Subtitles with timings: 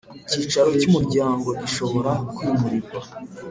[0.25, 2.99] Icyicaro cy Umuryango gishobora kwimurirwa